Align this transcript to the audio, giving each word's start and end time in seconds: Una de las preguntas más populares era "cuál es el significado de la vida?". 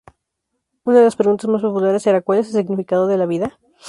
Una 0.83 0.97
de 0.97 1.03
las 1.03 1.15
preguntas 1.15 1.47
más 1.47 1.61
populares 1.61 2.07
era 2.07 2.21
"cuál 2.23 2.39
es 2.39 2.47
el 2.47 2.53
significado 2.53 3.05
de 3.05 3.17
la 3.19 3.27
vida?". 3.27 3.59